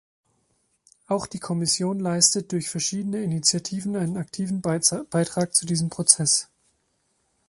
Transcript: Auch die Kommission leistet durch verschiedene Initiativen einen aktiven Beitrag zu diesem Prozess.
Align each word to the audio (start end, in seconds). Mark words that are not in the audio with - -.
Auch 1.05 1.27
die 1.27 1.37
Kommission 1.37 1.99
leistet 1.99 2.51
durch 2.53 2.71
verschiedene 2.71 3.21
Initiativen 3.21 3.95
einen 3.95 4.17
aktiven 4.17 4.59
Beitrag 4.59 5.53
zu 5.53 5.67
diesem 5.67 5.89
Prozess. 5.91 6.49